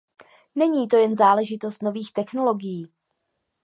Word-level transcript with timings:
Není 0.55 0.87
to 0.87 0.97
jen 0.97 1.15
záležitost 1.15 1.81
nových 1.83 2.13
technologií. 2.13 2.91